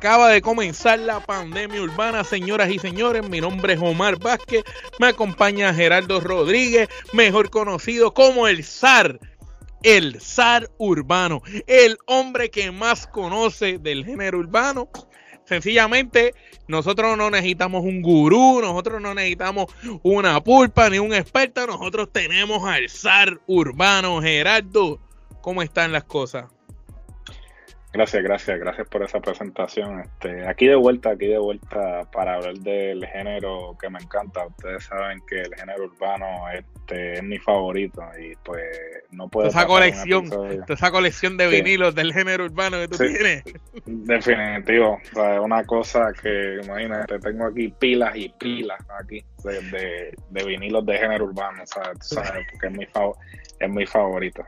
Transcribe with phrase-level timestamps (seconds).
[0.00, 3.28] Acaba de comenzar la pandemia urbana, señoras y señores.
[3.28, 4.64] Mi nombre es Omar Vázquez.
[4.98, 9.20] Me acompaña Gerardo Rodríguez, mejor conocido como el zar.
[9.82, 11.42] El zar urbano.
[11.66, 14.88] El hombre que más conoce del género urbano.
[15.44, 16.34] Sencillamente,
[16.66, 19.66] nosotros no necesitamos un gurú, nosotros no necesitamos
[20.02, 21.66] una pulpa ni un experto.
[21.66, 24.22] Nosotros tenemos al zar urbano.
[24.22, 24.98] Gerardo,
[25.42, 26.46] ¿cómo están las cosas?
[27.92, 30.00] Gracias, gracias, gracias por esa presentación.
[30.00, 34.46] Este, aquí de vuelta, aquí de vuelta para hablar del género que me encanta.
[34.46, 38.64] Ustedes saben que el género urbano este, es mi favorito y pues
[39.10, 39.48] no puedo.
[39.48, 40.30] Esa colección,
[40.68, 43.42] esa colección de vinilos del género urbano que tú tienes.
[43.84, 50.84] Definitivo, o sea, una cosa que imagínate, tengo aquí pilas y pilas aquí de, vinilos
[50.86, 52.14] de género urbano, ¿sabes?
[52.50, 52.72] Porque es
[53.70, 54.42] mi favorito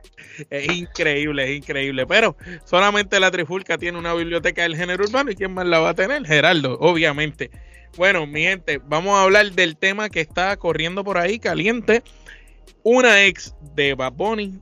[0.49, 2.07] es increíble, es increíble.
[2.07, 5.31] Pero solamente la Trifulca tiene una biblioteca del género urbano.
[5.31, 6.27] ¿Y quién más la va a tener?
[6.27, 7.51] Geraldo, obviamente.
[7.97, 12.03] Bueno, mi gente, vamos a hablar del tema que está corriendo por ahí caliente.
[12.83, 14.15] Una ex de Bad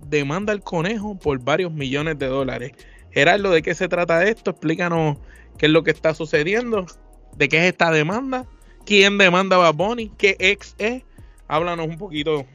[0.06, 2.72] demanda al conejo por varios millones de dólares.
[3.12, 4.50] Geraldo, ¿de qué se trata esto?
[4.50, 5.18] Explícanos
[5.58, 6.86] qué es lo que está sucediendo.
[7.36, 8.46] ¿De qué es esta demanda?
[8.84, 11.02] ¿Quién demanda a Bad ¿Qué ex es?
[11.48, 12.46] Háblanos un poquito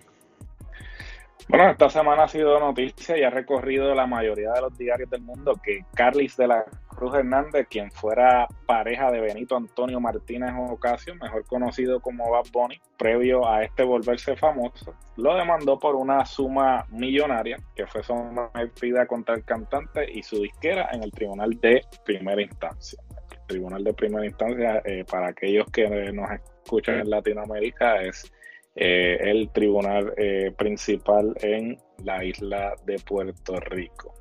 [1.48, 5.22] bueno, esta semana ha sido noticia y ha recorrido la mayoría de los diarios del
[5.22, 11.14] mundo que Carlis de la Cruz Hernández, quien fuera pareja de Benito Antonio Martínez Ocasio,
[11.16, 16.88] mejor conocido como Bad Bunny, previo a este volverse famoso, lo demandó por una suma
[16.90, 22.42] millonaria que fue sometida contra el cantante y su disquera en el tribunal de primera
[22.42, 23.05] instancia.
[23.48, 28.32] Tribunal de primera instancia, eh, para aquellos que nos escuchan en Latinoamérica, es
[28.76, 34.14] eh, el tribunal eh, principal en la isla de Puerto Rico.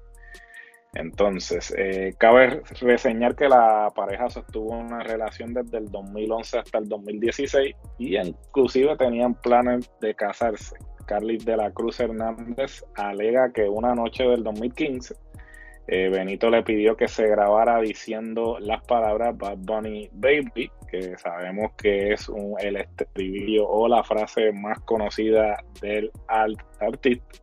[0.95, 6.89] Entonces, eh, cabe reseñar que la pareja sostuvo una relación desde el 2011 hasta el
[6.89, 10.77] 2016 y inclusive tenían planes de casarse.
[11.07, 15.17] Carlis de la Cruz Hernández alega que una noche del 2015
[15.87, 21.73] eh, Benito le pidió que se grabara diciendo las palabras Bad Bunny Baby, que sabemos
[21.77, 27.39] que es un, el estribillo o la frase más conocida del artista.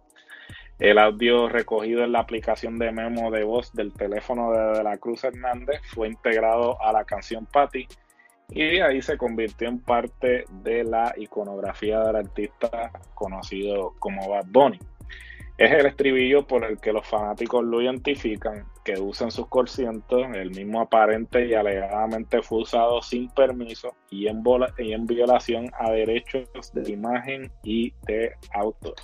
[0.80, 4.98] El audio recogido en la aplicación de memo de voz del teléfono de, de la
[4.98, 7.88] Cruz Hernández fue integrado a la canción Patty
[8.50, 14.80] y ahí se convirtió en parte de la iconografía del artista conocido como Bad Bunny.
[15.62, 20.50] Es el estribillo por el que los fanáticos lo identifican, que usan sus conciertos, el
[20.50, 24.42] mismo aparente y alegadamente fue usado sin permiso y en,
[24.80, 28.96] y en violación a derechos de imagen y de autor.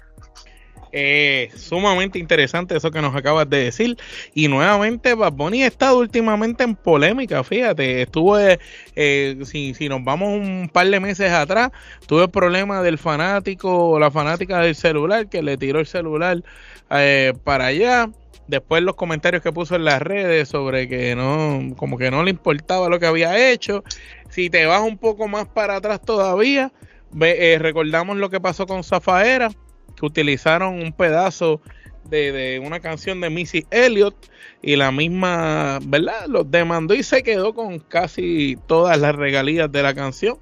[0.91, 3.97] Eh, sumamente interesante eso que nos acabas de decir.
[4.33, 7.43] Y nuevamente, Bad Bunny ha estado últimamente en polémica.
[7.43, 11.71] Fíjate, estuvo, eh, si, si, nos vamos un par de meses atrás,
[12.05, 16.43] tuve el problema del fanático o la fanática del celular que le tiró el celular
[16.89, 18.09] eh, para allá.
[18.47, 22.31] Después los comentarios que puso en las redes sobre que no, como que no le
[22.31, 23.83] importaba lo que había hecho.
[24.29, 26.71] Si te vas un poco más para atrás todavía,
[27.19, 29.49] eh, recordamos lo que pasó con Zafaera
[29.97, 31.61] que utilizaron un pedazo
[32.09, 34.15] de, una canción de Missy Elliott
[34.61, 36.27] y la misma, ¿verdad?
[36.27, 40.37] Los demandó y se quedó con casi todas las regalías de la canción.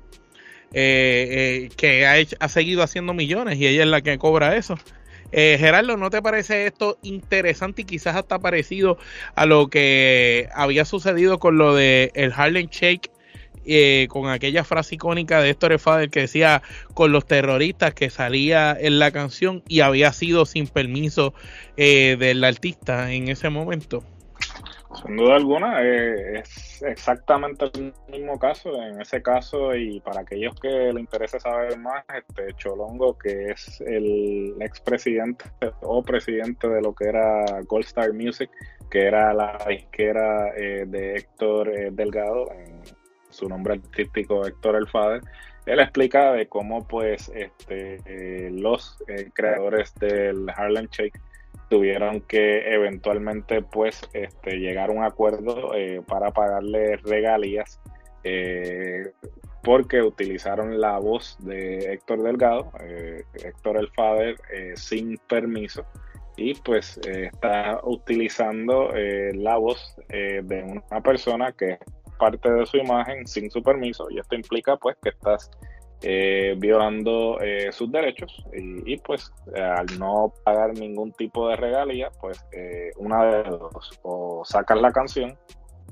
[0.78, 4.78] Eh, eh, que ha, ha, seguido haciendo millones y ella es la que cobra eso.
[5.32, 8.98] Eh, Gerardo, ¿no te parece esto interesante y quizás hasta parecido
[9.36, 13.12] a lo que había sucedido con lo de el Harlem Shake
[13.66, 16.62] eh, con aquella frase icónica de Héctor Fader que decía
[16.94, 21.34] con los terroristas que salía en la canción y había sido sin permiso
[21.76, 24.03] eh, del artista en ese momento.
[25.03, 28.82] Sin duda alguna, eh, es exactamente el mismo caso.
[28.82, 33.82] En ese caso, y para aquellos que le interese saber más, este Cholongo, que es
[33.82, 35.46] el expresidente
[35.82, 38.50] o presidente de lo que era Gold Star Music,
[38.90, 42.82] que era la disquera de Héctor Delgado, en,
[43.35, 45.22] su nombre artístico Héctor El Fader,
[45.66, 51.20] él explica de cómo pues este, eh, los eh, creadores del Harlem Shake
[51.70, 57.79] tuvieron que eventualmente pues este, llegar a un acuerdo eh, para pagarle regalías
[59.64, 62.72] porque utilizaron la voz de Héctor Delgado,
[63.35, 64.35] Héctor el Fader,
[64.76, 65.85] sin permiso.
[66.35, 68.90] Y pues está utilizando
[69.34, 71.78] la voz de una persona que
[72.17, 75.50] parte de su imagen sin su permiso y esto implica pues que estás
[76.58, 77.40] violando
[77.72, 82.46] sus derechos y, pues al no pagar ningún tipo de regalía pues
[82.97, 85.35] una de dos o sacas la canción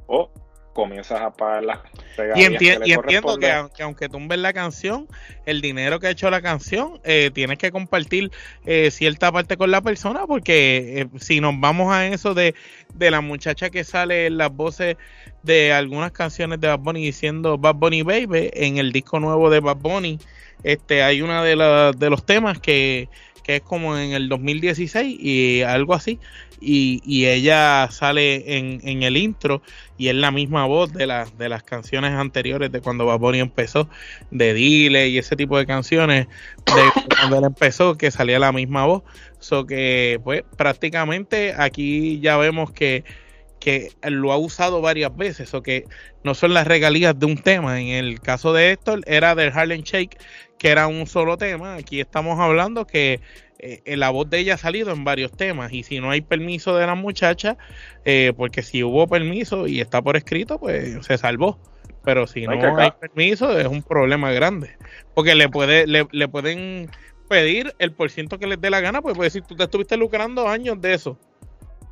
[0.05, 0.29] o
[0.73, 1.79] comienzas a pagar las
[2.35, 5.07] y, y entiendo que, aunque tumben la canción,
[5.45, 8.31] el dinero que ha hecho la canción, eh, tienes que compartir
[8.65, 12.55] eh, cierta parte con la persona, porque eh, si nos vamos a eso de,
[12.93, 14.97] de la muchacha que sale en las voces
[15.43, 19.59] de algunas canciones de Bad Bunny diciendo Bad Bunny Baby, en el disco nuevo de
[19.59, 20.19] Bad Bunny,
[20.63, 23.09] este, hay uno de, de los temas que,
[23.43, 26.19] que es como en el 2016 y algo así,
[26.65, 29.61] y, ella sale en, en, el intro
[29.97, 33.89] y es la misma voz de, la, de las canciones anteriores de cuando Bad empezó,
[34.31, 36.27] de Dile y ese tipo de canciones,
[36.65, 36.81] de
[37.19, 39.03] cuando él empezó, que salía la misma voz.
[39.39, 43.03] So que, pues, prácticamente aquí ya vemos que,
[43.59, 45.85] que lo ha usado varias veces, o que
[46.23, 47.81] no son las regalías de un tema.
[47.81, 50.17] En el caso de Héctor, era del Harlem Shake,
[50.63, 51.75] que era un solo tema.
[51.75, 53.19] Aquí estamos hablando que
[53.59, 56.77] eh, la voz de ella ha salido en varios temas y si no hay permiso
[56.77, 57.57] de la muchacha,
[58.05, 61.59] eh, porque si hubo permiso y está por escrito, pues se salvó.
[62.05, 64.77] Pero si no hay permiso, es un problema grande.
[65.13, 66.89] Porque le, puede, le, pueden
[67.27, 69.97] pedir el por ciento que les dé la gana, pues puede decir, tú te estuviste
[69.97, 71.19] lucrando años de eso.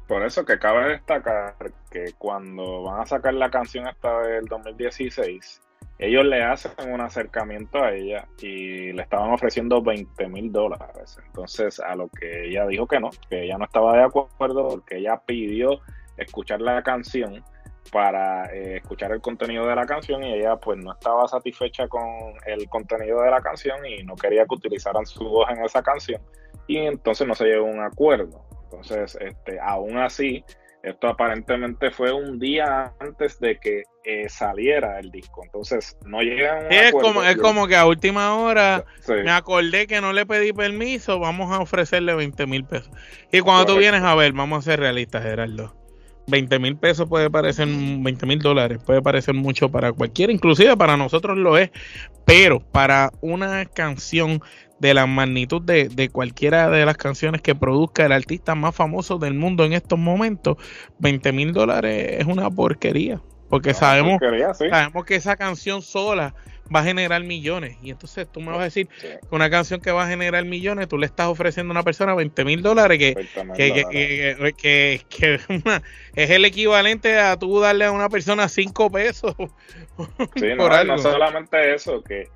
[0.07, 1.55] Por eso que cabe destacar
[1.91, 5.61] que cuando van a sacar la canción esta del 2016,
[6.01, 11.19] ellos le hacen un acercamiento a ella y le estaban ofreciendo 20 mil dólares.
[11.27, 14.97] Entonces, a lo que ella dijo que no, que ella no estaba de acuerdo porque
[14.97, 15.79] ella pidió
[16.17, 17.43] escuchar la canción
[17.91, 22.03] para eh, escuchar el contenido de la canción y ella pues no estaba satisfecha con
[22.47, 26.21] el contenido de la canción y no quería que utilizaran su voz en esa canción
[26.67, 28.43] y entonces no se llegó a un acuerdo.
[28.63, 30.43] Entonces, este, aún así,
[30.83, 35.43] esto aparentemente fue un día antes de que eh, saliera el disco.
[35.43, 39.87] Entonces, no llega a un es como Es como que a última hora me acordé
[39.87, 42.91] que no le pedí permiso, vamos a ofrecerle 20 mil pesos.
[43.31, 45.80] Y cuando tú vienes a ver, vamos a ser realistas, Gerardo.
[46.27, 50.97] 20 mil pesos puede parecer, 20 mil dólares puede parecer mucho para cualquiera, inclusive para
[50.97, 51.71] nosotros lo es,
[52.25, 54.41] pero para una canción
[54.79, 59.19] de la magnitud de, de, cualquiera de las canciones que produzca el artista más famoso
[59.19, 60.57] del mundo en estos momentos,
[60.99, 63.21] 20 mil dólares es una porquería.
[63.51, 64.17] Porque sabemos,
[64.57, 66.33] sabemos que esa canción sola
[66.73, 67.77] va a generar millones.
[67.81, 70.87] Y entonces tú me vas a decir que una canción que va a generar millones,
[70.87, 73.15] tú le estás ofreciendo a una persona 20 mil dólares, que,
[73.55, 75.39] que, que, que
[76.15, 79.35] es el equivalente a tú darle a una persona 5 pesos.
[80.35, 82.27] Sí, no, no solamente eso, que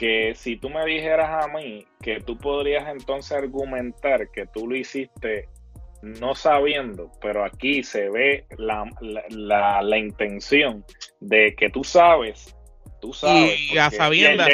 [0.00, 4.74] que si tú me dijeras a mí que tú podrías entonces argumentar que tú lo
[4.74, 5.48] hiciste
[6.02, 8.90] no sabiendo, pero aquí se ve la,
[9.28, 10.84] la, la, intención
[11.20, 12.56] de que tú sabes,
[13.00, 13.58] tú sabes.
[13.58, 14.48] Y a sabiendas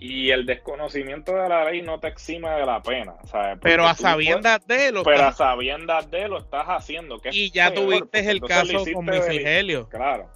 [0.00, 3.14] y el desconocimiento de la ley no te exime de la pena.
[3.62, 7.18] Pero a sabiendas de lo Pero a sabiendas de lo estás haciendo.
[7.18, 10.30] Que y ya tuviste el caso con Miguel Claro.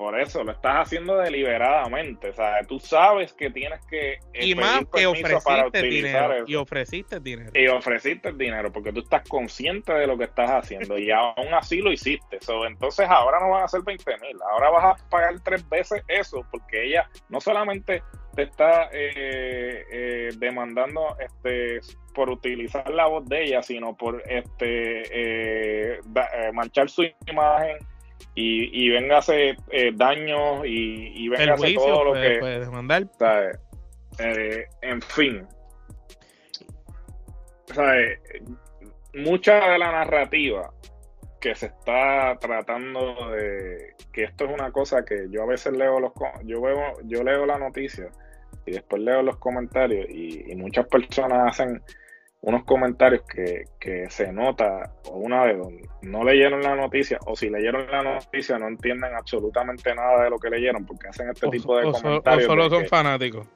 [0.00, 4.54] Por eso lo estás haciendo deliberadamente, o sea, tú sabes que tienes que eh, y
[4.54, 10.06] más que ofreciste dinero y ofreciste dinero y ofreciste dinero porque tú estás consciente de
[10.06, 12.38] lo que estás haciendo y aún así lo hiciste.
[12.66, 16.46] entonces ahora no van a ser 20 mil, ahora vas a pagar tres veces eso
[16.50, 18.02] porque ella no solamente
[18.34, 21.80] te está eh, eh, demandando este
[22.14, 26.00] por utilizar la voz de ella, sino por este
[26.54, 27.76] manchar su imagen
[28.34, 32.38] y, y véngase eh, daños y, y véngase todo lo que.
[32.38, 33.08] Puede demandar.
[34.18, 35.46] Eh, en fin.
[39.14, 40.72] Mucha de la narrativa
[41.40, 45.98] que se está tratando de que esto es una cosa que yo a veces leo
[45.98, 46.12] los
[46.44, 48.10] yo veo yo leo la noticia
[48.66, 51.82] y después leo los comentarios y muchas personas hacen
[52.42, 57.36] unos comentarios que, que se nota, o una de donde no leyeron la noticia, o
[57.36, 61.48] si leyeron la noticia no entienden absolutamente nada de lo que leyeron, porque hacen este
[61.48, 62.44] tipo de comentarios.
[62.44, 63.46] O solo son fanáticos.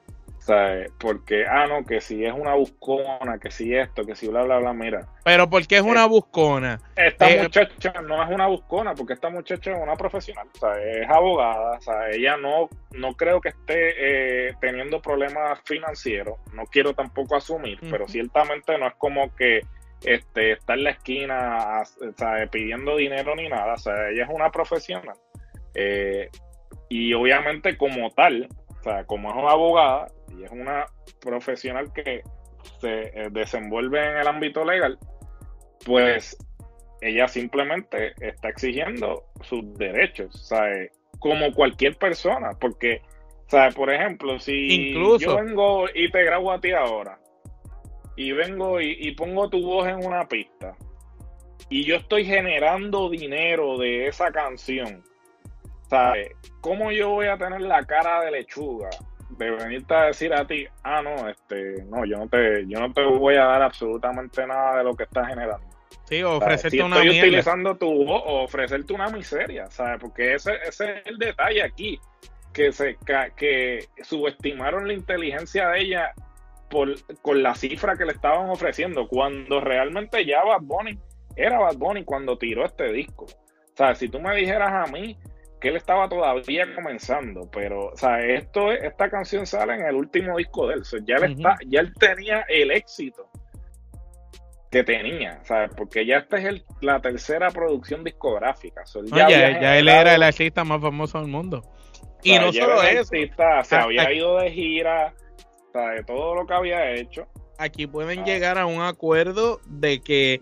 [0.45, 0.91] ¿Sabes?
[0.99, 4.59] Porque, ah, no, que si es una buscona, que si esto, que si bla, bla,
[4.59, 5.07] bla, mira.
[5.23, 6.79] Pero ¿por qué es una eh, buscona?
[6.95, 10.79] Esta eh, muchacha no es una buscona, porque esta muchacha es una profesional, o sea,
[10.79, 16.65] es abogada, o sea, ella no, no creo que esté eh, teniendo problemas financieros, no
[16.65, 19.61] quiero tampoco asumir, pero ciertamente no es como que
[20.03, 21.81] este, está en la esquina
[22.51, 25.15] pidiendo dinero ni nada, o sea, ella es una profesional.
[26.87, 28.47] y obviamente como tal,
[28.89, 30.85] sea, como es una abogada y es una
[31.19, 32.21] profesional que
[32.79, 34.97] se eh, desenvuelve en el ámbito legal,
[35.85, 36.37] pues
[37.01, 40.91] ella simplemente está exigiendo sus derechos, ¿sabes?
[41.19, 43.01] Como cualquier persona, porque,
[43.47, 43.75] ¿sabes?
[43.75, 47.19] Por ejemplo, si yo vengo y te grabo a ti ahora,
[48.15, 50.75] y vengo y, pongo tu voz en una pista,
[51.69, 55.03] y yo estoy generando dinero de esa canción,
[55.89, 56.31] ¿sabes?
[56.61, 58.89] ¿Cómo yo voy a tener la cara de lechuga
[59.29, 62.93] de venirte a decir a ti, ah, no, este, no, yo no te, yo no
[62.93, 65.65] te voy a dar absolutamente nada de lo que estás generando?
[66.05, 69.99] Sí, ofrecerte una estoy utilizando tu voz, o ofrecerte una miseria, ¿sabes?
[69.99, 71.99] Porque ese, ese es el detalle aquí,
[72.53, 72.97] que se
[73.35, 76.13] que subestimaron la inteligencia de ella
[76.69, 80.97] por, con la cifra que le estaban ofreciendo, cuando realmente ya Bad Bunny
[81.35, 83.25] era Bad Bunny cuando tiró este disco.
[83.25, 85.17] O sea, si tú me dijeras a mí
[85.59, 90.37] que él estaba todavía comenzando, pero, o sea, esto, esta canción sale en el último
[90.37, 93.29] disco de él, ya, él está, ya él tenía el éxito
[94.69, 95.71] que tenía, ¿sabes?
[95.75, 98.83] Porque ya esta es el, la tercera producción discográfica.
[99.05, 101.63] ya, él era el artista más famoso del mundo.
[102.23, 103.11] Y no solo eso,
[103.63, 105.13] se había ido de gira,
[105.73, 107.27] de todo lo que había hecho.
[107.57, 108.25] Aquí pueden ah.
[108.25, 110.41] llegar a un acuerdo de que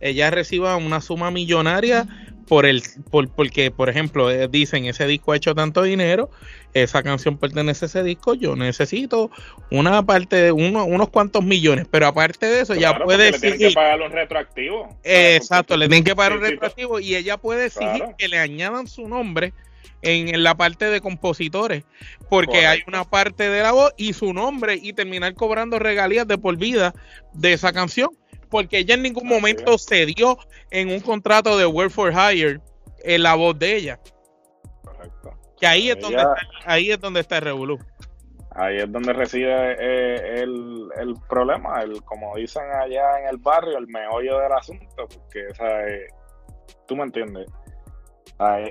[0.00, 2.06] ella reciba una suma millonaria
[2.46, 6.30] por el por, porque por ejemplo dicen ese disco ha hecho tanto dinero
[6.72, 9.30] esa canción pertenece a ese disco yo necesito
[9.70, 13.56] una parte de uno, unos cuantos millones pero aparte de eso ya puede exigir le
[13.56, 17.66] tienen que pagar los retroactivos exacto le tienen que pagar los retroactivos y ella puede
[17.66, 19.52] exigir que le añadan su nombre
[20.02, 21.84] en, la parte de compositores
[22.28, 26.38] porque hay una parte de la voz y su nombre y terminar cobrando regalías de
[26.38, 26.94] por vida
[27.32, 28.10] de esa canción
[28.54, 30.38] porque ella en ningún momento cedió
[30.70, 32.60] en un contrato de Work for Hire
[33.02, 34.00] en la voz de ella.
[34.84, 35.36] Correcto.
[35.58, 37.80] Que ahí es, donde está, ahí es donde está el revolú.
[38.52, 43.76] Ahí es donde reside eh, el, el, problema, el, como dicen allá en el barrio,
[43.76, 45.48] el meollo del asunto, porque,
[46.86, 47.50] tú me entiendes,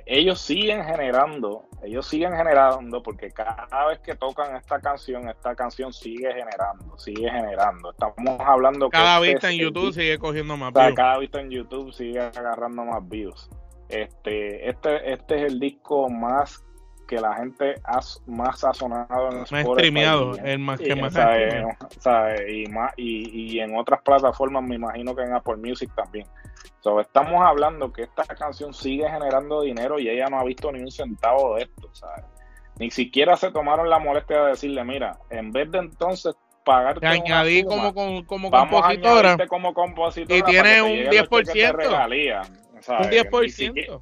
[0.05, 5.91] ellos siguen generando, ellos siguen generando, porque cada vez que tocan esta canción, esta canción
[5.91, 7.91] sigue generando, sigue generando.
[7.91, 10.95] Estamos hablando cada que vista en YouTube sigue cogiendo más views.
[10.95, 13.49] Cada vista en YouTube sigue agarrando más views.
[13.89, 16.63] Este, este, este es el disco más
[17.07, 21.13] que la gente ha, más ha sonado en más streameado, el más que más
[22.47, 26.27] y más y, y en otras plataformas me imagino que en Apple Music también
[26.99, 30.91] estamos hablando que esta canción sigue generando dinero y ella no ha visto ni un
[30.91, 32.25] centavo de esto, ¿sabes?
[32.79, 37.07] Ni siquiera se tomaron la molestia de decirle, mira, en vez de entonces pagarte Te
[37.07, 41.27] añadí como, como, compositora, como compositora y tiene un 10%.
[42.87, 43.99] Un 10%.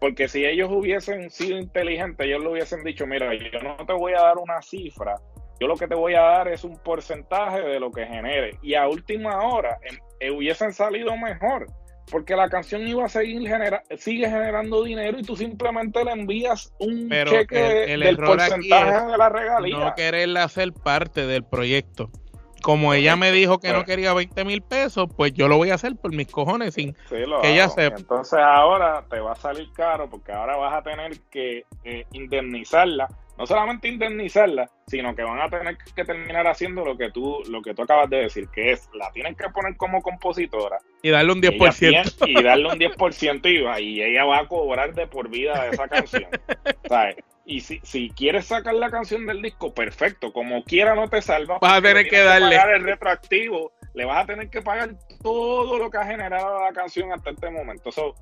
[0.00, 4.12] Porque si ellos hubiesen sido inteligentes, ellos le hubiesen dicho, mira, yo no te voy
[4.12, 5.16] a dar una cifra,
[5.58, 8.58] yo lo que te voy a dar es un porcentaje de lo que genere.
[8.62, 11.66] Y a última hora em, eh, hubiesen salido mejor
[12.10, 16.72] porque la canción iba a seguir genera sigue generando dinero y tú simplemente le envías
[16.78, 19.78] un cheque el, del porcentaje de la regalía.
[19.78, 22.10] No quererle hacer parte del proyecto.
[22.66, 23.86] Como ella me dijo que no pues.
[23.86, 27.24] quería 20 mil pesos, pues yo lo voy a hacer por mis cojones sin que
[27.44, 27.96] ella sepa.
[27.96, 33.06] Entonces ahora te va a salir caro porque ahora vas a tener que eh, indemnizarla
[33.38, 37.62] no solamente indemnizarla, sino que van a tener que terminar haciendo lo que tú, lo
[37.62, 40.78] que tú acabas de decir, que es la tienen que poner como compositora.
[41.02, 42.26] Y darle un 10%.
[42.26, 45.86] Y, darle un 10% y, y ella va a cobrar de por vida de esa
[45.86, 46.26] canción.
[46.88, 47.16] ¿sabes?
[47.48, 50.32] Y si, si quieres sacar la canción del disco, perfecto.
[50.32, 51.58] Como quiera no te salva.
[51.60, 52.56] Vas a tener que darle.
[52.56, 53.72] el retroactivo.
[53.94, 54.90] Le vas a tener que pagar
[55.22, 57.90] todo lo que ha generado la canción hasta este momento.
[57.92, 58.14] So,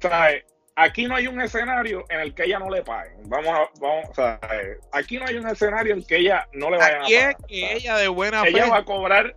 [0.00, 0.44] ¿sabes?
[0.76, 3.28] aquí no hay un escenario en el que ella no le paguen.
[3.28, 6.96] Vamos a, vamos, eh, aquí no hay un escenario en que ella no le vaya
[6.96, 7.30] a pagar.
[7.30, 9.34] Es que ella de buena ella va a cobrar,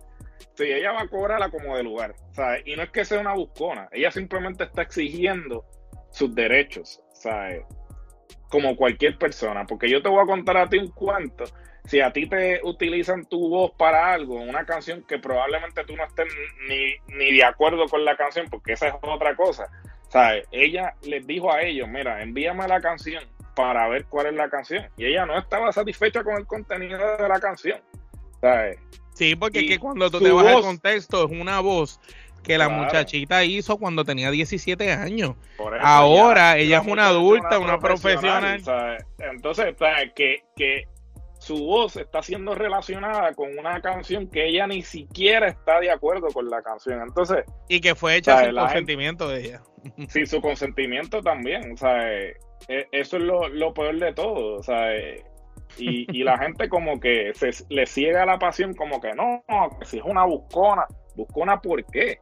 [0.54, 2.62] sí, ella va a cobrarla como de lugar, ¿sabes?
[2.66, 5.64] Y no es que sea una buscona, ella simplemente está exigiendo
[6.10, 7.62] sus derechos, ¿sabes?
[8.54, 11.44] Como cualquier persona, porque yo te voy a contar a ti un cuento.
[11.86, 16.04] Si a ti te utilizan tu voz para algo, una canción que probablemente tú no
[16.04, 16.28] estés
[16.68, 19.68] ni, ni de acuerdo con la canción, porque esa es otra cosa
[20.14, 20.46] ¿sabes?
[20.52, 23.24] Ella les dijo a ellos, mira, envíame la canción
[23.56, 24.86] para ver cuál es la canción.
[24.96, 27.80] Y ella no estaba satisfecha con el contenido de la canción.
[28.40, 28.78] ¿sabes?
[29.14, 32.00] Sí, porque es que cuando tú te vas al contexto, es una voz
[32.44, 35.34] que la muchachita hizo cuando tenía 17 años.
[35.80, 38.62] Ahora ella es una adulta, una, profesional.
[39.18, 39.74] Entonces.
[40.14, 40.84] Que, que
[41.38, 46.28] su voz está siendo relacionada con una canción que ella ni siquiera está de acuerdo
[46.28, 47.02] con la canción.
[47.02, 49.62] Entonces, y que fue hecha sin consentimiento de ella.
[50.08, 51.72] Sin su consentimiento también.
[51.72, 52.36] O sea, e,
[52.92, 55.22] eso es lo, lo, peor de todo, o sea, eh,
[55.76, 59.44] y, y, la gente como que se le ciega la pasión, como que no,
[59.78, 62.20] que si es una buscona, buscona ¿por qué?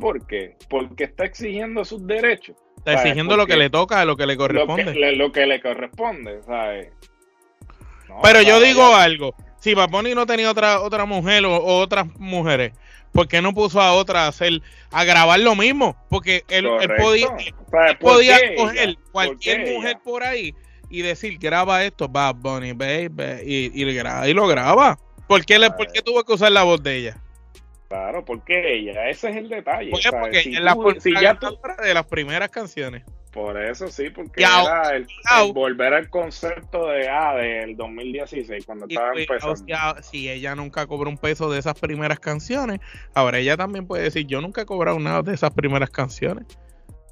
[0.00, 0.56] ¿Por qué?
[0.68, 2.56] Porque está exigiendo sus derechos.
[2.78, 4.84] Está exigiendo lo que le toca, lo que le corresponde.
[4.84, 6.88] Lo que le, lo que le corresponde, ¿sabes?
[8.22, 12.72] Pero yo digo algo, si Paponi no tenía otra otra mujer o, otras mujeres,
[13.12, 15.96] ¿por qué no puso a otra a hacer a grabar lo mismo?
[16.08, 16.66] Porque él,
[16.98, 17.28] podía,
[18.00, 20.54] podía coger cualquier mujer por ahí
[20.88, 24.98] y decir graba esto, Bad Bunny, baby, y, y, y lo graba.
[25.26, 27.22] ¿Por qué, le, ¿Por qué tuvo que usar la voz de ella?
[27.88, 29.90] Claro, porque ella, ese es el detalle.
[29.90, 31.38] Porque si la, si ya
[31.82, 33.02] de las primeras canciones.
[33.32, 35.06] Por eso sí, porque era el,
[35.52, 40.02] volver al concepto de ah, del 2016, cuando estaba empezando.
[40.02, 42.80] si ella nunca cobró un peso de esas primeras canciones,
[43.14, 46.46] ahora ella también puede decir, yo nunca he cobrado nada de esas primeras canciones.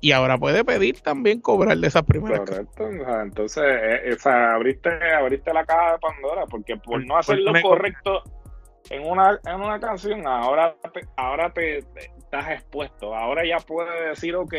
[0.00, 2.88] Y ahora puede pedir también cobrar de esas primeras Correcto,
[3.22, 8.22] entonces eh, o abriste, abriste la caja de Pandora, porque por no hacer lo correcto
[8.90, 10.76] en una, en una canción, ahora
[11.16, 14.54] ahora te, estás expuesto, ahora ya puedes decir, ok,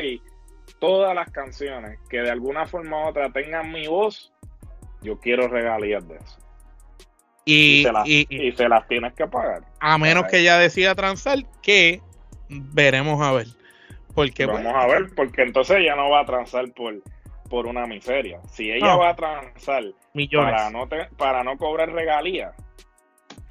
[0.80, 4.34] todas las canciones que de alguna forma u otra tengan mi voz,
[5.02, 6.40] yo quiero regalías de eso.
[7.46, 9.64] Y, se las, y, se las tienes que pagar.
[9.80, 12.02] A menos que ella decida transar, que
[12.50, 13.48] veremos a ver.
[14.14, 17.02] Porque, Vamos a ver, porque entonces ella no va a transar por,
[17.50, 18.42] por una miseria.
[18.50, 19.84] Si ella va a transar
[20.34, 22.54] para no, para no cobrar regalías,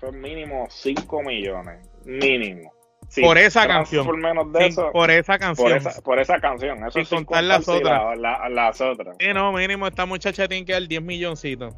[0.00, 1.88] son mínimo 5 millones.
[2.04, 2.76] Mínimo
[3.22, 4.04] por esa canción.
[4.04, 4.90] Por menos de eso.
[4.92, 5.66] Por esa canción.
[6.04, 6.78] Por esa, canción.
[6.86, 8.18] Eso Sin contar las otras.
[8.18, 9.16] las otras.
[9.18, 11.74] Sí, no, mínimo esta muchacha tiene que dar 10 milloncitos.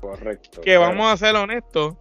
[0.00, 0.60] Correcto.
[0.62, 1.96] Que vamos a ser honestos.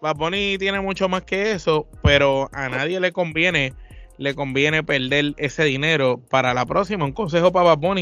[0.00, 0.16] Bad
[0.58, 3.72] tiene mucho más que eso, pero a nadie le conviene
[4.18, 7.04] le conviene perder ese dinero para la próxima.
[7.04, 7.96] Un consejo para Bad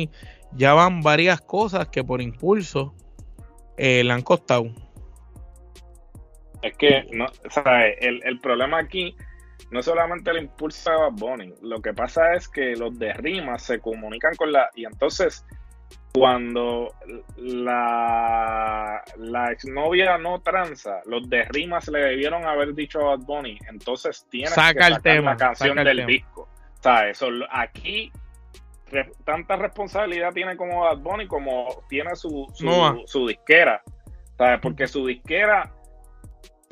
[0.53, 2.95] ya van varias cosas que por impulso
[3.77, 4.67] eh, le han costado.
[6.65, 7.27] Es que no,
[8.01, 9.15] el, el problema aquí
[9.71, 13.63] no solamente el impulso de Bad Bunny, lo que pasa es que los de rimas
[13.63, 14.71] se comunican con la.
[14.75, 15.45] Y entonces,
[16.13, 16.95] cuando
[17.37, 23.59] la, la exnovia no tranza, los de rimas le debieron haber dicho a Bad Bunny,
[23.69, 26.43] entonces tiene que sacar la canción del disco.
[26.43, 28.13] O sea, eso, aquí
[29.25, 33.83] tanta responsabilidad tiene como Bad Bunny como tiene su, su, su disquera.
[34.37, 34.61] ¿sabes?
[34.61, 35.73] Porque su disquera,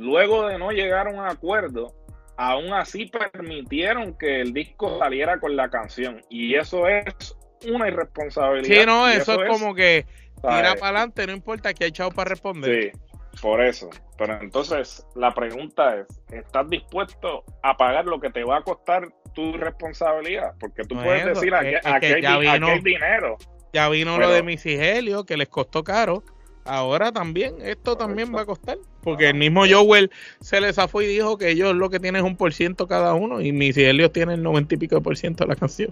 [0.02, 1.94] luego de no llegar a un acuerdo,
[2.36, 6.20] aún así permitieron que el disco saliera con la canción.
[6.28, 7.36] Y eso es
[7.68, 8.80] una irresponsabilidad.
[8.80, 12.30] Sí, no, eso, es, como que tira para adelante, no importa que hay chavo para
[12.30, 12.92] responder.
[12.92, 13.00] Sí,
[13.40, 13.88] por eso.
[14.18, 19.08] Pero entonces la pregunta es, ¿estás dispuesto a pagar lo que te va a costar
[19.34, 20.52] tu responsabilidad?
[20.60, 23.36] Porque tú puedes decir, aquí, hay, dinero.
[23.72, 26.22] Ya vino lo de Misigelio, que les costó caro.
[26.64, 28.78] Ahora también, esto también va a costar.
[29.02, 30.10] Porque el mismo Joel
[30.40, 33.14] se les zafó y dijo que ellos lo que tienen es un por ciento cada
[33.14, 35.90] uno y Missy Elliott tiene el noventa y pico por ciento de la canción.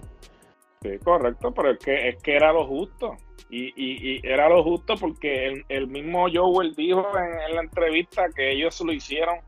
[0.81, 3.15] Sí, correcto, pero es que, es que era lo justo.
[3.49, 8.79] Y, y, era lo justo porque el, mismo Joel dijo en, la entrevista que ellos
[8.81, 9.39] lo hicieron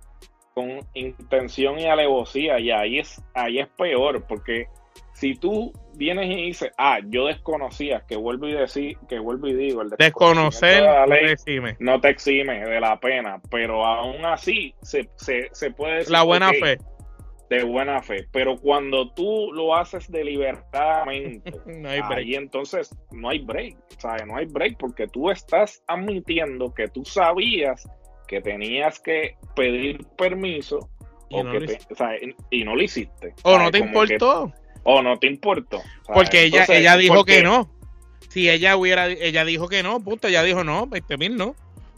[0.53, 2.59] con intención y alevosía.
[2.59, 4.67] Y ahí es, ahí es peor, porque
[5.13, 9.53] si tú vienes y dices, ah, yo desconocía, que vuelvo y decir, que vuelvo y
[9.53, 10.83] digo, el desconocer
[11.79, 16.51] no te exime de la pena, pero aún así se, se, puede decir la buena
[16.51, 16.77] fe.
[17.49, 23.39] De buena fe, pero cuando tú lo haces deliberadamente, no hay ahí entonces no hay
[23.39, 24.25] break, ¿sabes?
[24.25, 27.87] No hay break porque tú estás admitiendo que tú sabías
[28.27, 30.89] que tenías que pedir permiso
[31.29, 31.77] y, o no, que
[32.49, 33.33] y no lo hiciste.
[33.43, 34.51] O no te importó
[34.83, 35.81] o no te importó.
[36.13, 37.69] Porque ella, ella dijo que no.
[38.29, 41.55] Si ella hubiera, ella dijo que no, punto, ella dijo no, 20 mil no.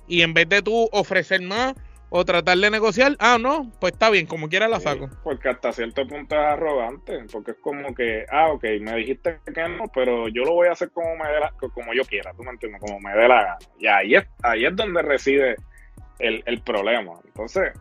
[0.08, 1.76] Y en vez de tú ofrecer más
[2.10, 5.10] o tratar de negociar, ah, no, pues está bien, como quiera la saco.
[5.24, 9.68] porque hasta cierto punto es arrogante, porque es como que, ah, ok, me dijiste que
[9.70, 12.44] no, pero yo lo voy a hacer como me dé la, como yo quiera, tú
[12.44, 13.58] me entiendes, como me dé la gana.
[13.80, 15.56] Y ahí es, ahí es donde reside
[16.20, 17.14] el, el problema.
[17.26, 17.74] Entonces,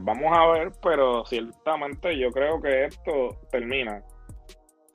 [0.00, 4.02] vamos a ver, pero ciertamente yo creo que esto termina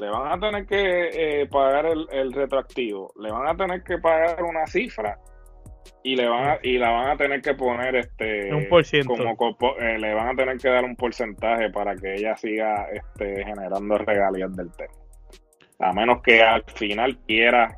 [0.01, 4.43] le van a tener que eh, pagar el, retroactivo, le van a tener que pagar
[4.43, 5.19] una cifra
[6.03, 9.13] y le van a, y la van a tener que poner este un por ciento.
[9.37, 13.45] como eh, le van a tener que dar un porcentaje para que ella siga este
[13.45, 14.93] generando regalías del tema.
[15.79, 17.77] A menos que al final quiera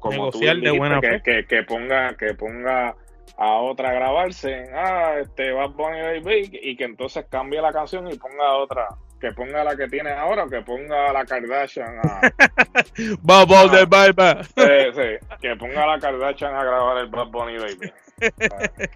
[0.00, 2.94] como tú de buena que, que, ponga que ponga
[3.38, 8.06] a otra a grabarse ah este va a poner y que entonces cambie la canción
[8.08, 8.86] y ponga otra
[9.20, 12.20] que ponga la que tiene ahora o que ponga la Kardashian a.
[13.22, 14.44] Bubble de Barba.
[14.44, 17.92] Sí, sí, que ponga la Kardashian a grabar el Bad Bunny Baby.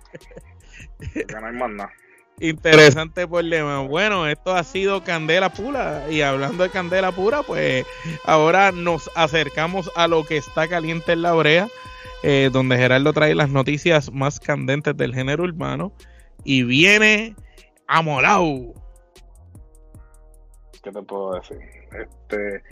[1.15, 1.93] Que no hay más nada.
[2.41, 3.81] Interesante problema.
[3.81, 6.05] Bueno, esto ha sido Candela Pura.
[6.11, 7.85] Y hablando de Candela Pura, pues
[8.25, 11.69] ahora nos acercamos a lo que está caliente en la brea,
[12.23, 15.93] eh, donde Gerardo trae las noticias más candentes del género urbano.
[16.45, 17.35] Y viene
[17.89, 18.75] Amolao.
[20.83, 21.59] ¿Qué te puedo decir?
[21.93, 22.63] Este,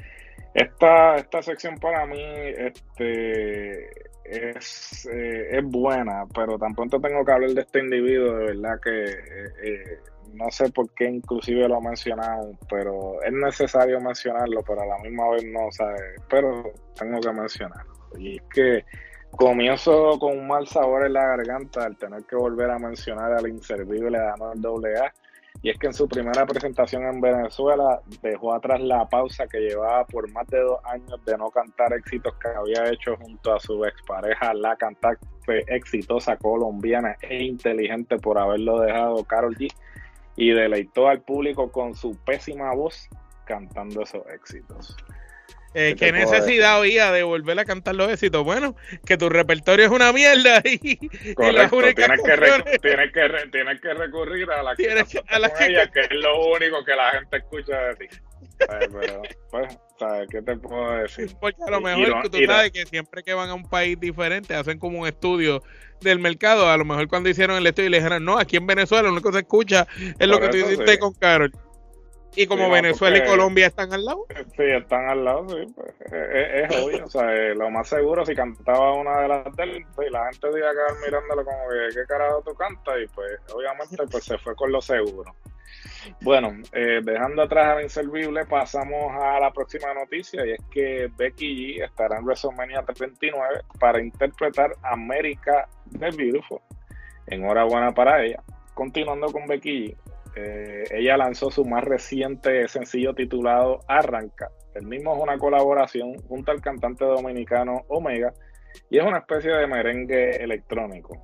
[0.54, 3.90] esta, esta sección para mí este,
[4.24, 9.04] es, eh, es buena, pero tampoco tengo que hablar de este individuo, de verdad que
[9.04, 9.98] eh, eh,
[10.32, 14.98] no sé por qué inclusive lo ha mencionado, pero es necesario mencionarlo, pero a la
[14.98, 16.00] misma vez no, ¿sabes?
[16.28, 17.94] Pero tengo que mencionarlo.
[18.18, 18.84] Y es que
[19.32, 23.48] comienzo con un mal sabor en la garganta al tener que volver a mencionar al
[23.48, 25.12] inservible de Anuel AA
[25.66, 30.06] y es que en su primera presentación en Venezuela dejó atrás la pausa que llevaba
[30.06, 33.84] por más de dos años de no cantar éxitos que había hecho junto a su
[33.84, 35.26] expareja, la cantante
[35.66, 39.66] exitosa colombiana e inteligente por haberlo dejado Carol G.
[40.36, 43.08] Y deleitó al público con su pésima voz
[43.44, 44.96] cantando esos éxitos.
[45.78, 48.42] Eh, ¿Qué, necesidad había de volver a cantar los éxitos?
[48.42, 50.96] Bueno, que tu repertorio es una mierda y,
[51.34, 54.90] Correcto, tienes, que tienes, que tienes que recurrir a la que,
[55.28, 55.66] a la que...
[55.66, 58.16] Ella, que es lo único que la gente escucha de ti.
[58.58, 61.30] Pero, pues, ¿sabes qué te puedo decir?
[61.38, 64.54] Porque a lo mejor que tú sabes que siempre que van a un país diferente
[64.54, 65.62] hacen como un estudio
[66.00, 66.70] del mercado.
[66.70, 69.28] A lo mejor cuando hicieron el estudio le dijeron, no, aquí en Venezuela lo único
[69.28, 69.86] que se escucha
[70.18, 71.52] es lo que tú hiciste con Carol.
[72.34, 74.26] Y como Venezuela y Colombia están al lado.
[74.56, 75.72] Sí, están al lado, sí.
[75.74, 77.04] Pues, es, obvio.
[77.04, 80.58] O sea, eh, lo más seguro, si cantaba una de las del, pues, la gente
[80.58, 82.94] iba a quedar mirándolo como que, ¿qué carajo tú cantas?
[83.02, 85.34] Y pues, obviamente, pues se fue con lo seguro.
[86.20, 91.78] Bueno, eh, dejando atrás al inservible, pasamos a la próxima noticia y es que Becky
[91.78, 96.60] G estará en WrestleMania 39 para interpretar América de Beautiful.
[97.26, 98.42] Enhorabuena para ella.
[98.74, 99.96] Continuando con Becky G,
[100.36, 104.50] eh, ella lanzó su más reciente sencillo titulado Arranca.
[104.74, 108.34] El mismo es una colaboración junto al cantante dominicano Omega
[108.90, 111.16] y es una especie de merengue electrónico.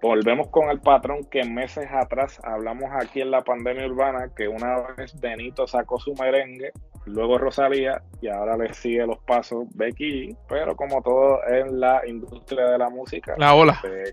[0.00, 4.80] Volvemos con el patrón que meses atrás hablamos aquí en la pandemia urbana, que una
[4.96, 6.70] vez Benito sacó su merengue,
[7.06, 12.66] luego Rosalía y ahora le sigue los pasos Becky, pero como todo en la industria
[12.66, 13.34] de la música.
[13.38, 13.78] La ola.
[13.84, 14.12] Eh,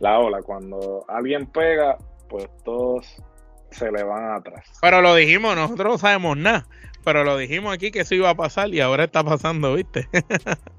[0.00, 1.96] la ola, cuando alguien pega,
[2.28, 3.20] pues todos
[3.70, 4.66] se le van atrás.
[4.80, 6.66] Pero lo dijimos, nosotros no sabemos nada,
[7.04, 10.08] pero lo dijimos aquí que eso iba a pasar y ahora está pasando, ¿viste?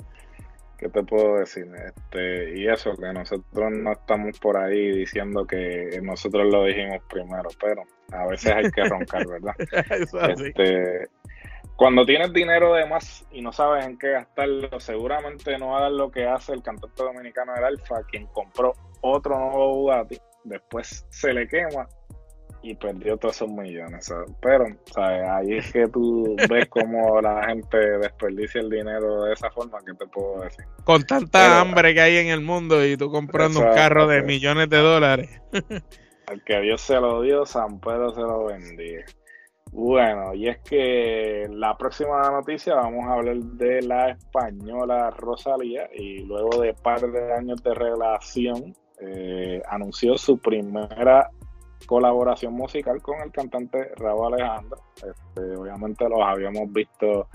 [0.77, 1.67] ¿Qué te puedo decir?
[1.75, 7.49] Este, y eso, que nosotros no estamos por ahí diciendo que nosotros lo dijimos primero,
[7.59, 9.55] pero a veces hay que roncar, ¿verdad?
[10.45, 11.09] este,
[11.75, 16.11] cuando tienes dinero de más y no sabes en qué gastarlo, seguramente no hagas lo
[16.11, 21.45] que hace el cantante dominicano del Alfa, quien compró otro nuevo Bugatti, después se le
[21.47, 21.87] quema
[22.61, 24.11] y perdió todos esos millones.
[24.41, 25.29] Pero, ¿sabes?
[25.29, 29.93] ahí es que tú ves cómo la gente desperdicia el dinero de esa forma, que
[29.93, 30.65] te puedo decir?
[30.83, 34.69] Con tanta hambre que hay en el mundo y tú comprando un carro de millones
[34.69, 35.29] de dólares.
[36.27, 39.03] Al que Dios se lo dio, San Pedro se lo bendiga.
[39.71, 46.25] Bueno, y es que la próxima noticia vamos a hablar de la española Rosalía y
[46.25, 51.29] luego de par de años de relación eh, anunció su primera
[51.85, 54.79] colaboración musical con el cantante Raúl Alejandro.
[54.95, 57.27] Este, obviamente los habíamos visto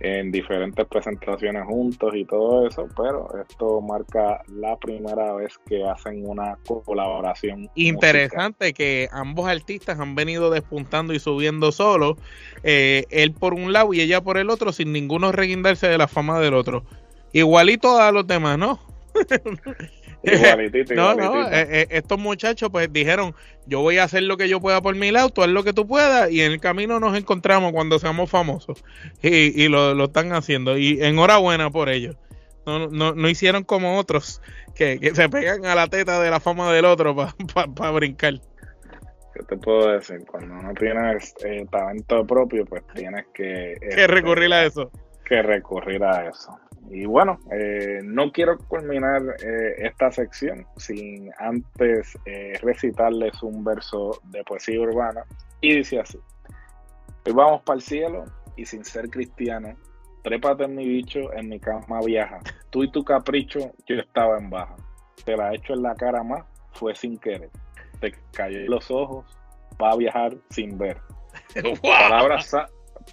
[0.00, 6.26] en diferentes presentaciones juntos y todo eso, pero esto marca la primera vez que hacen
[6.26, 7.68] una colaboración.
[7.74, 12.16] Interesante que ambos artistas han venido despuntando y subiendo solos,
[12.62, 16.08] eh, él por un lado y ella por el otro, sin ninguno reguindarse de la
[16.08, 16.82] fama del otro.
[17.32, 18.80] Igualito a los demás, ¿no?
[20.94, 23.34] no, no, eh, eh, estos muchachos pues dijeron,
[23.66, 25.72] yo voy a hacer lo que yo pueda por mi lado, tú haz lo que
[25.72, 28.84] tú puedas y en el camino nos encontramos cuando seamos famosos.
[29.22, 32.16] Y, y lo, están haciendo y enhorabuena por ello.
[32.66, 34.42] No, no, no hicieron como otros
[34.74, 38.40] que, se pegan a la teta de la fama del otro para brincar.
[39.34, 40.24] ¿Qué te puedo decir?
[40.26, 43.76] Cuando no tienes eh, talento propio, pues tienes que...
[43.80, 44.90] que recurrir a este, eso.
[45.30, 46.58] Que recurrir a eso.
[46.90, 54.20] Y bueno, eh, no quiero culminar eh, esta sección sin antes eh, recitarles un verso
[54.24, 55.24] de poesía urbana.
[55.60, 56.18] Y dice así:
[57.24, 58.24] Hoy vamos para el cielo
[58.56, 59.76] y sin ser cristiano,
[60.24, 62.40] trépate en mi bicho, en mi cama viaja.
[62.70, 64.74] Tú y tu capricho, yo estaba en baja.
[65.24, 67.50] Te la echo en la cara más, fue sin querer.
[68.00, 69.24] Te cayó los ojos,
[69.80, 70.98] va a viajar sin ver.
[71.82, 72.52] Palabras,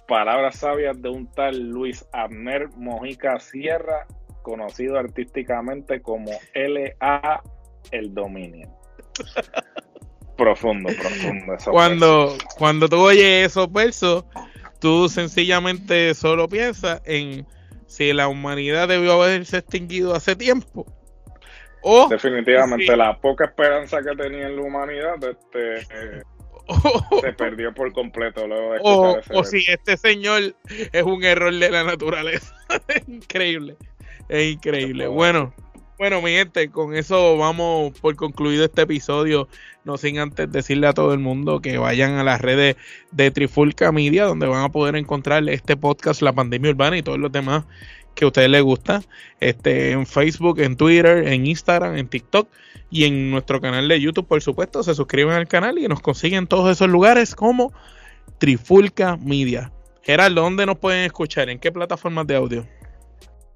[0.08, 4.06] palabras sabias de un tal Luis Abner Mojica Sierra,
[4.42, 7.42] conocido artísticamente como LA
[7.92, 8.68] El Dominio.
[10.36, 11.56] profundo, profundo.
[11.70, 14.24] Cuando, cuando tú oyes esos versos,
[14.80, 17.46] tú sencillamente solo piensas en
[17.86, 20.86] si la humanidad debió haberse extinguido hace tiempo.
[21.82, 26.22] O Definitivamente, la poca esperanza que tenía en la humanidad este,
[27.20, 28.46] se perdió por completo.
[28.46, 30.54] Luego o, o si este señor
[30.92, 32.54] es un error de la naturaleza.
[33.06, 33.76] increíble.
[34.28, 35.06] Es increíble.
[35.06, 35.52] Bueno.
[35.98, 39.48] Bueno, mi gente, con eso vamos por concluido este episodio.
[39.82, 42.76] No sin antes decirle a todo el mundo que vayan a las redes
[43.10, 47.18] de Trifulca Media, donde van a poder encontrar este podcast, La Pandemia Urbana y todos
[47.18, 47.64] los demás
[48.14, 49.02] que a ustedes les gusta.
[49.40, 52.48] Este, en Facebook, en Twitter, en Instagram, en TikTok
[52.90, 54.82] y en nuestro canal de YouTube, por supuesto.
[54.82, 57.72] Se suscriben al canal y nos consiguen todos esos lugares como
[58.38, 59.72] Trifulca Media.
[60.02, 61.50] Gerardo, ¿dónde nos pueden escuchar?
[61.50, 62.66] ¿En qué plataformas de audio?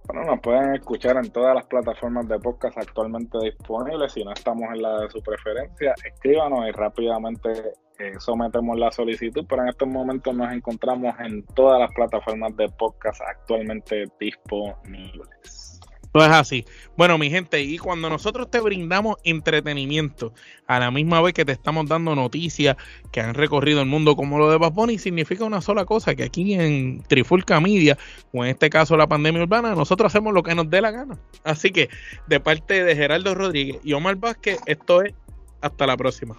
[0.05, 4.13] Bueno, nos pueden escuchar en todas las plataformas de podcast actualmente disponibles.
[4.13, 7.51] Si no estamos en la de su preferencia, escríbanos y rápidamente
[7.99, 9.47] eh, sometemos la solicitud.
[9.49, 15.72] Pero en estos momentos nos encontramos en todas las plataformas de podcast actualmente disponibles.
[16.15, 16.65] Es así.
[16.97, 20.35] Bueno, mi gente, y cuando nosotros te brindamos entretenimiento,
[20.67, 22.77] a la misma vez que te estamos dando noticias
[23.11, 26.53] que han recorrido el mundo como lo de Bad significa una sola cosa, que aquí
[26.53, 27.97] en Trifulca Media,
[28.33, 31.19] o en este caso la pandemia urbana, nosotros hacemos lo que nos dé la gana.
[31.45, 31.89] Así que,
[32.27, 35.15] de parte de Gerardo Rodríguez y Omar Vázquez, esto es
[35.63, 36.37] hasta la próxima.